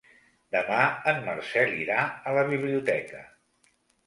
Demà 0.53 0.79
en 1.11 1.21
Marcel 1.27 1.75
irà 1.83 1.99
a 2.09 2.35
la 2.39 2.47
biblioteca. 2.49 3.23